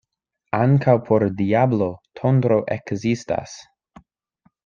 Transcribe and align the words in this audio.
Ankaŭ 0.59 0.95
por 1.09 1.25
diablo 1.41 1.91
tondro 2.21 2.59
ekzistas. 2.79 3.57